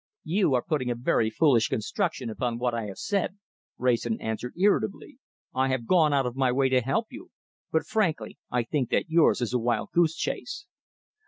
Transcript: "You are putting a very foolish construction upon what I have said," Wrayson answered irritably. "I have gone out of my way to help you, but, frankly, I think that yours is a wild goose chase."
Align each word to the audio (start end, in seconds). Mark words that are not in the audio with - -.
"You 0.23 0.55
are 0.55 0.63
putting 0.63 0.89
a 0.89 0.95
very 0.95 1.29
foolish 1.29 1.67
construction 1.69 2.31
upon 2.31 2.57
what 2.57 2.73
I 2.73 2.85
have 2.87 2.97
said," 2.97 3.37
Wrayson 3.77 4.19
answered 4.19 4.55
irritably. 4.57 5.19
"I 5.53 5.67
have 5.67 5.85
gone 5.85 6.11
out 6.11 6.25
of 6.25 6.35
my 6.35 6.51
way 6.51 6.69
to 6.69 6.81
help 6.81 7.11
you, 7.11 7.29
but, 7.71 7.85
frankly, 7.85 8.39
I 8.49 8.63
think 8.63 8.89
that 8.89 9.11
yours 9.11 9.41
is 9.41 9.53
a 9.53 9.59
wild 9.59 9.91
goose 9.91 10.15
chase." 10.15 10.65